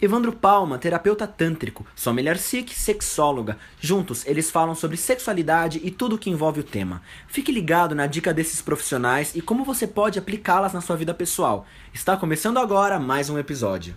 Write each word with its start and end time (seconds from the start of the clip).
Evandro 0.00 0.32
Palma, 0.32 0.78
terapeuta 0.78 1.26
tântrico, 1.26 1.84
Sommelier 1.96 2.38
Sikh, 2.38 2.72
sexóloga. 2.72 3.58
Juntos, 3.80 4.24
eles 4.26 4.48
falam 4.48 4.72
sobre 4.72 4.96
sexualidade 4.96 5.80
e 5.82 5.90
tudo 5.90 6.16
que 6.16 6.30
envolve 6.30 6.60
o 6.60 6.64
tema. 6.64 7.02
Fique 7.26 7.50
ligado 7.50 7.96
na 7.96 8.06
dica 8.06 8.32
desses 8.32 8.62
profissionais 8.62 9.34
e 9.34 9.42
como 9.42 9.64
você 9.64 9.88
pode 9.88 10.16
aplicá-las 10.16 10.72
na 10.72 10.80
sua 10.80 10.94
vida 10.94 11.12
pessoal. 11.12 11.66
Está 11.92 12.16
começando 12.16 12.58
agora 12.58 13.00
mais 13.00 13.28
um 13.28 13.36
episódio. 13.40 13.96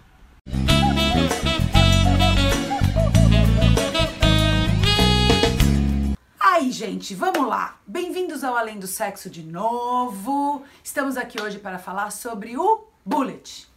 Aí, 6.39 6.71
gente, 6.71 7.13
vamos 7.13 7.47
lá. 7.47 7.79
Bem-vindos 7.85 8.43
ao 8.43 8.55
Além 8.57 8.79
do 8.79 8.87
Sexo 8.87 9.29
de 9.29 9.43
novo. 9.43 10.63
Estamos 10.83 11.15
aqui 11.15 11.39
hoje 11.39 11.59
para 11.59 11.77
falar 11.77 12.09
sobre 12.09 12.57
o 12.57 12.87
bullet. 13.05 13.70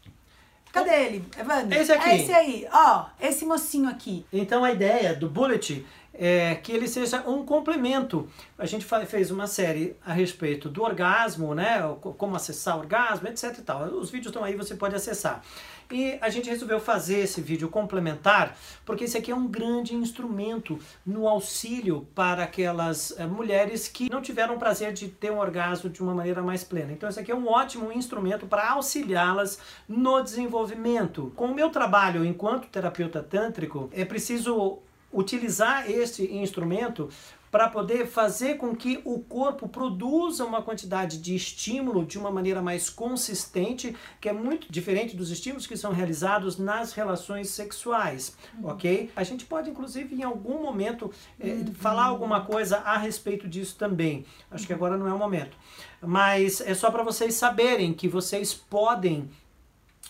Cadê 0.75 0.91
ele, 0.91 1.25
Evandro? 1.38 1.79
Esse 1.79 1.93
aqui. 1.93 2.09
É 2.11 2.16
esse 2.16 2.32
aí, 2.32 2.66
ó, 2.72 3.04
esse 3.20 3.46
mocinho 3.46 3.88
aqui. 3.88 4.26
Então 4.32 4.64
a 4.64 4.72
ideia 4.72 5.14
do 5.14 5.31
bullet 5.31 5.86
é 6.14 6.54
que 6.54 6.73
ele 6.73 6.86
seja 6.86 7.29
um 7.29 7.45
complemento. 7.45 8.29
A 8.57 8.67
gente 8.67 8.86
fez 9.07 9.31
uma 9.31 9.46
série 9.46 9.96
a 10.04 10.13
respeito 10.13 10.68
do 10.68 10.82
orgasmo, 10.82 11.54
né? 11.54 11.81
Como 12.17 12.37
acessar 12.37 12.77
o 12.77 12.81
orgasmo, 12.81 13.29
etc 13.29 13.59
e 13.59 13.63
tal. 13.63 13.82
Os 13.85 14.11
vídeos 14.11 14.29
estão 14.29 14.45
aí, 14.45 14.54
você 14.54 14.75
pode 14.75 14.95
acessar. 14.95 15.43
E 15.90 16.17
a 16.21 16.31
gente 16.31 16.49
resolveu 16.49 16.81
fazer 16.81 17.18
esse 17.18 17.40
vídeo 17.40 17.68
complementar, 17.68 18.57
porque 18.87 19.04
esse 19.04 19.18
aqui 19.18 19.31
é 19.31 19.35
um 19.35 19.46
grande 19.46 19.95
instrumento 19.95 20.79
no 21.04 21.29
auxílio 21.29 22.07
para 22.15 22.45
aquelas 22.45 23.15
eh, 23.18 23.26
mulheres 23.26 23.87
que 23.87 24.11
não 24.11 24.23
tiveram 24.23 24.54
o 24.54 24.59
prazer 24.59 24.93
de 24.93 25.09
ter 25.09 25.31
um 25.31 25.39
orgasmo 25.39 25.90
de 25.90 26.01
uma 26.01 26.15
maneira 26.15 26.43
mais 26.43 26.65
plena. 26.65 26.93
Então 26.93 27.09
esse 27.09 27.21
aqui 27.21 27.31
é 27.31 27.35
um 27.35 27.46
ótimo 27.46 27.93
instrumento 27.93 28.46
para 28.46 28.71
auxiliá-las 28.71 29.59
no 29.87 30.23
desenvolvimento. 30.23 31.32
Com 31.37 31.46
o 31.46 31.54
meu 31.54 31.68
trabalho 31.68 32.25
enquanto 32.25 32.67
terapeuta 32.69 33.23
tântrico, 33.23 33.91
é 33.92 34.05
preciso 34.05 34.78
utilizar 35.14 35.91
este 35.91 36.25
instrumento 36.34 37.09
para 37.55 37.69
poder 37.69 38.09
fazer 38.09 38.57
com 38.57 38.75
que 38.75 39.01
o 39.05 39.21
corpo 39.21 39.69
produza 39.69 40.45
uma 40.45 40.61
quantidade 40.61 41.19
de 41.19 41.37
estímulo 41.37 42.05
de 42.05 42.19
uma 42.19 42.29
maneira 42.29 42.61
mais 42.61 42.91
consistente, 42.91 43.95
que 44.21 44.29
é 44.29 44.33
muito 44.33 44.67
diferente 44.73 45.15
dos 45.15 45.31
estímulos 45.31 45.65
que 45.65 45.77
são 45.77 45.93
realizados 45.93 46.59
nas 46.59 46.93
relações 46.95 47.51
sexuais, 47.51 48.37
ok? 48.61 49.09
A 49.15 49.23
gente 49.23 49.45
pode, 49.45 49.71
inclusive, 49.71 50.17
em 50.17 50.25
algum 50.25 50.61
momento, 50.61 51.12
eh, 51.39 51.59
falar 51.75 52.06
alguma 52.06 52.45
coisa 52.45 52.78
a 52.78 52.99
respeito 52.99 53.47
disso 53.47 53.77
também. 53.78 54.27
Acho 54.51 54.67
que 54.67 54.73
agora 54.73 54.97
não 54.97 55.06
é 55.06 55.15
o 55.15 55.19
momento. 55.19 55.56
Mas 56.03 56.61
é 56.61 56.75
só 56.75 56.91
para 56.91 57.05
vocês 57.05 57.34
saberem 57.34 57.95
que 57.95 58.09
vocês 58.09 58.53
podem 58.53 59.31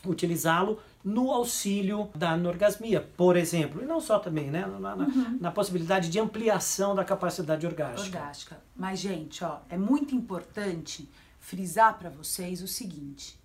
utilizá-lo 0.06 0.80
no 1.04 1.30
auxílio 1.30 2.08
da 2.14 2.30
anorgasmia, 2.30 3.00
por 3.16 3.36
exemplo. 3.36 3.82
E 3.82 3.86
não 3.86 4.00
só 4.00 4.18
também, 4.18 4.50
né? 4.50 4.64
Na, 4.66 4.96
na- 4.96 5.06
na 5.38 5.50
possibilidade 5.52 6.08
de 6.08 6.18
ampliação 6.18 6.94
da 6.94 7.04
capacidade 7.04 7.66
orgástica. 7.66 8.18
Orgástica. 8.18 8.60
Mas, 8.74 8.98
gente, 9.00 9.44
ó, 9.44 9.58
é 9.68 9.76
muito 9.76 10.14
importante 10.14 11.08
frisar 11.38 11.98
para 11.98 12.08
vocês 12.08 12.62
o 12.62 12.66
seguinte: 12.68 13.38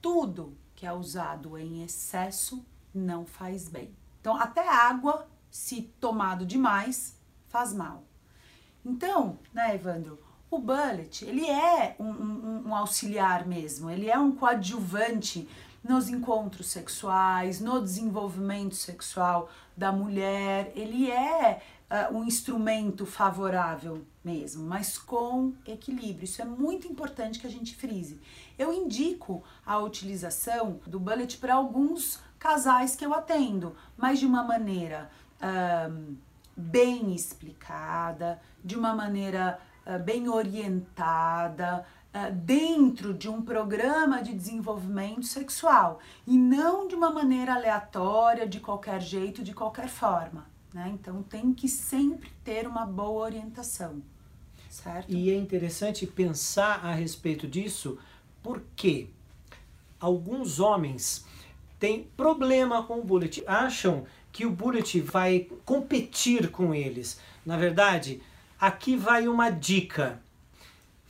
tudo 0.00 0.56
que 0.74 0.86
é 0.86 0.92
usado 0.92 1.58
em 1.58 1.82
excesso 1.82 2.64
não 2.94 3.26
faz 3.26 3.68
bem. 3.68 3.90
Então, 4.20 4.36
até 4.36 4.66
água, 4.66 5.26
se 5.50 5.82
tomado 6.00 6.46
demais, 6.46 7.16
faz 7.48 7.72
mal. 7.74 8.04
Então, 8.84 9.38
né, 9.52 9.74
Evandro, 9.74 10.18
o 10.50 10.58
bullet, 10.58 11.24
ele 11.24 11.44
é 11.46 11.94
um, 11.98 12.08
um- 12.08 12.62
um 12.68 12.74
auxiliar 12.74 13.46
mesmo, 13.46 13.90
ele 13.90 14.08
é 14.08 14.18
um 14.18 14.32
coadjuvante 14.32 15.46
nos 15.82 16.08
encontros 16.08 16.68
sexuais, 16.68 17.60
no 17.60 17.80
desenvolvimento 17.80 18.74
sexual 18.74 19.48
da 19.76 19.92
mulher, 19.92 20.72
ele 20.74 21.10
é 21.10 21.62
ah, 21.90 22.08
um 22.12 22.24
instrumento 22.24 23.06
favorável 23.06 24.04
mesmo, 24.22 24.66
mas 24.66 24.98
com 24.98 25.54
equilíbrio. 25.66 26.24
Isso 26.24 26.42
é 26.42 26.44
muito 26.44 26.86
importante 26.86 27.38
que 27.38 27.46
a 27.46 27.50
gente 27.50 27.74
frise. 27.74 28.20
Eu 28.58 28.72
indico 28.72 29.42
a 29.64 29.78
utilização 29.78 30.80
do 30.86 31.00
bullet 31.00 31.38
para 31.38 31.54
alguns 31.54 32.20
casais 32.38 32.94
que 32.94 33.06
eu 33.06 33.14
atendo, 33.14 33.74
mas 33.96 34.18
de 34.18 34.26
uma 34.26 34.42
maneira 34.42 35.10
ahn, 35.40 36.16
bem 36.56 37.14
explicada, 37.14 38.40
de 38.62 38.76
uma 38.76 38.94
maneira 38.94 39.58
ah, 39.86 39.96
bem 39.96 40.28
orientada, 40.28 41.86
dentro 42.32 43.14
de 43.14 43.28
um 43.28 43.42
programa 43.42 44.22
de 44.22 44.34
desenvolvimento 44.34 45.24
sexual 45.24 46.00
e 46.26 46.36
não 46.36 46.88
de 46.88 46.94
uma 46.94 47.10
maneira 47.10 47.54
aleatória, 47.54 48.46
de 48.46 48.60
qualquer 48.60 49.00
jeito, 49.00 49.42
de 49.42 49.52
qualquer 49.52 49.88
forma. 49.88 50.46
Né? 50.72 50.90
Então 50.92 51.22
tem 51.22 51.52
que 51.52 51.68
sempre 51.68 52.30
ter 52.44 52.66
uma 52.66 52.84
boa 52.84 53.24
orientação, 53.24 54.02
certo? 54.68 55.10
E 55.10 55.30
é 55.30 55.36
interessante 55.36 56.06
pensar 56.06 56.84
a 56.84 56.92
respeito 56.92 57.46
disso, 57.46 57.98
porque 58.42 59.08
alguns 60.00 60.60
homens 60.60 61.24
têm 61.78 62.04
problema 62.16 62.82
com 62.82 62.98
o 62.98 63.04
bullet, 63.04 63.42
acham 63.46 64.04
que 64.32 64.44
o 64.44 64.50
bullet 64.50 65.00
vai 65.00 65.48
competir 65.64 66.50
com 66.50 66.74
eles. 66.74 67.20
Na 67.46 67.56
verdade, 67.56 68.20
aqui 68.60 68.96
vai 68.96 69.26
uma 69.26 69.50
dica. 69.50 70.20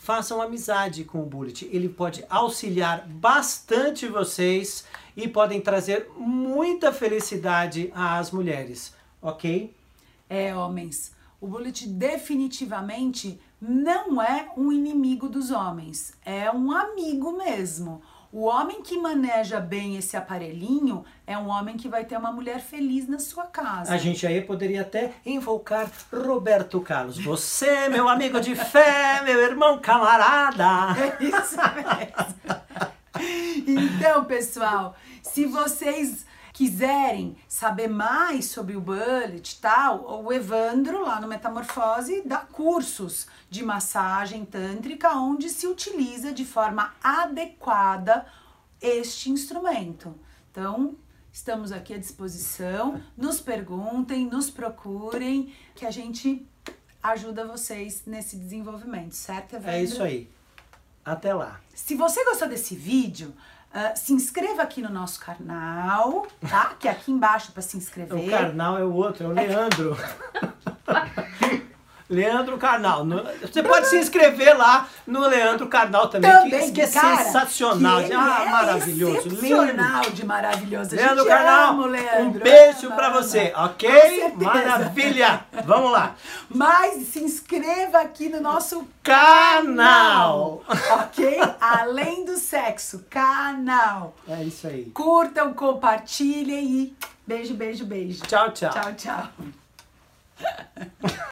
Façam 0.08 0.40
amizade 0.40 1.04
com 1.04 1.22
o 1.22 1.26
bullet. 1.26 1.68
Ele 1.70 1.86
pode 1.86 2.24
auxiliar 2.30 3.06
bastante 3.06 4.08
vocês 4.08 4.86
e 5.14 5.28
podem 5.28 5.60
trazer 5.60 6.08
muita 6.16 6.94
felicidade 6.94 7.92
às 7.94 8.30
mulheres, 8.30 8.94
ok? 9.20 9.70
É, 10.26 10.56
homens, 10.56 11.12
o 11.38 11.46
bullet 11.46 11.86
definitivamente 11.86 13.38
não 13.60 14.22
é 14.22 14.48
um 14.56 14.72
inimigo 14.72 15.28
dos 15.28 15.50
homens, 15.50 16.14
é 16.24 16.50
um 16.50 16.72
amigo 16.72 17.36
mesmo. 17.36 18.00
O 18.30 18.44
homem 18.44 18.82
que 18.82 18.98
maneja 18.98 19.58
bem 19.58 19.96
esse 19.96 20.14
aparelhinho 20.14 21.02
é 21.26 21.36
um 21.38 21.48
homem 21.48 21.78
que 21.78 21.88
vai 21.88 22.04
ter 22.04 22.16
uma 22.18 22.30
mulher 22.30 22.60
feliz 22.60 23.08
na 23.08 23.18
sua 23.18 23.44
casa. 23.44 23.92
A 23.92 23.96
gente 23.96 24.26
aí 24.26 24.42
poderia 24.42 24.82
até 24.82 25.12
invocar 25.24 25.90
Roberto 26.12 26.78
Carlos. 26.82 27.18
Você, 27.18 27.88
meu 27.88 28.06
amigo 28.06 28.38
de 28.38 28.54
fé, 28.54 29.22
meu 29.24 29.40
irmão 29.40 29.78
camarada. 29.78 30.94
É 31.00 31.24
isso 31.24 31.56
mesmo. 31.56 32.58
Então, 33.66 34.24
pessoal, 34.24 34.94
se 35.22 35.44
vocês 35.44 36.24
quiserem 36.58 37.36
saber 37.46 37.86
mais 37.86 38.46
sobre 38.46 38.74
o 38.74 38.80
bullet 38.80 39.52
e 39.52 39.60
tal, 39.60 40.24
o 40.24 40.32
Evandro 40.32 41.02
lá 41.02 41.20
no 41.20 41.28
Metamorfose 41.28 42.22
dá 42.26 42.38
cursos 42.38 43.28
de 43.48 43.64
massagem 43.64 44.44
tântrica 44.44 45.12
onde 45.14 45.50
se 45.50 45.68
utiliza 45.68 46.32
de 46.32 46.44
forma 46.44 46.92
adequada 47.00 48.26
este 48.82 49.30
instrumento. 49.30 50.12
Então, 50.50 50.96
estamos 51.32 51.70
aqui 51.70 51.94
à 51.94 51.96
disposição. 51.96 53.00
Nos 53.16 53.40
perguntem, 53.40 54.26
nos 54.26 54.50
procurem, 54.50 55.54
que 55.76 55.86
a 55.86 55.92
gente 55.92 56.44
ajuda 57.00 57.46
vocês 57.46 58.02
nesse 58.04 58.34
desenvolvimento, 58.36 59.12
certo, 59.12 59.54
Evandro? 59.54 59.70
É 59.70 59.82
isso 59.84 60.02
aí. 60.02 60.28
Até 61.04 61.32
lá. 61.32 61.60
Se 61.72 61.94
você 61.94 62.24
gostou 62.24 62.48
desse 62.48 62.74
vídeo, 62.74 63.32
ah, 63.72 63.94
se 63.94 64.12
inscreva 64.12 64.62
aqui 64.62 64.80
no 64.80 64.88
nosso 64.88 65.20
canal, 65.20 66.26
tá? 66.48 66.74
Que 66.78 66.88
é 66.88 66.90
aqui 66.90 67.12
embaixo 67.12 67.52
para 67.52 67.62
se 67.62 67.76
inscrever. 67.76 68.16
O 68.16 68.30
Karnal 68.30 68.78
é 68.78 68.84
o 68.84 68.92
outro, 68.92 69.24
é 69.24 69.28
o 69.28 69.32
Leandro. 69.32 69.96
Leandro 72.08 72.56
Carnal. 72.56 73.06
Você 73.42 73.62
pode 73.62 73.88
se 73.88 73.98
inscrever 73.98 74.56
lá 74.56 74.88
no 75.06 75.20
Leandro 75.26 75.68
Carnal 75.68 76.08
também, 76.08 76.30
Também, 76.30 76.72
que, 76.72 76.80
é 76.80 76.88
cara, 76.88 77.16
sensacional. 77.18 78.02
que 78.02 78.12
ah, 78.12 78.44
é 78.46 78.48
maravilhoso, 78.50 79.28
lindo. 79.28 80.10
de 80.12 80.24
maravilhoso. 80.24 80.96
Leandro 80.96 81.26
Carnal, 81.26 81.70
ama 81.72 81.82
o 81.82 81.86
Leandro, 81.86 82.40
um 82.40 82.42
beijo 82.42 82.86
ama. 82.86 83.10
você, 83.10 83.52
ok? 83.54 84.32
Maravilha. 84.36 85.44
Vamos 85.64 85.92
lá. 85.92 86.14
Mas 86.48 87.08
se 87.08 87.20
inscreva 87.22 87.98
aqui 88.00 88.28
no 88.30 88.40
nosso 88.40 88.88
Canal. 89.02 90.62
ok? 90.68 91.40
Além 91.60 92.24
do 92.24 92.36
sexo, 92.36 93.04
canal. 93.10 94.14
É 94.26 94.42
isso 94.42 94.66
aí. 94.66 94.84
Curtam, 94.94 95.52
compartilhem 95.52 96.64
e 96.64 96.96
beijo, 97.26 97.54
beijo, 97.54 97.84
beijo. 97.84 98.22
Tchau, 98.26 98.50
tchau. 98.52 98.70
Tchau, 98.70 98.94
tchau. 98.94 99.28